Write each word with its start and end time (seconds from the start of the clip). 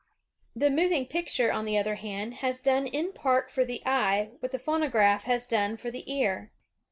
The 0.55 0.71
moving 0.71 1.05
picture, 1.05 1.51
on 1.51 1.65
the 1.65 1.77
other 1.77 1.93
hand, 1.93 2.33
has 2.41 2.59
done 2.59 2.87
in 2.87 3.13
part 3.13 3.51
for 3.51 3.63
the 3.63 3.83
eye 3.85 4.31
what 4.39 4.51
the 4.51 4.57
phonograph 4.57 5.25
has 5.25 5.47
done 5.47 5.77
for 5.77 5.91
the 5.91 6.11
ear. 6.11 6.51